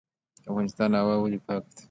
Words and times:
د 0.43 0.45
افغانستان 0.51 0.89
هوا 0.99 1.15
ولې 1.19 1.39
پاکه 1.45 1.69
ده؟ 1.75 1.79